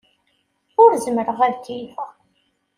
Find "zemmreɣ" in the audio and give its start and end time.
1.03-1.39